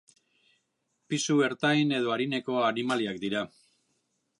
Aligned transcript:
Pisu 1.11 1.37
ertain 1.49 1.95
edo 2.01 2.17
arineko 2.17 2.59
animaliak 2.73 3.23
dira. 3.27 3.49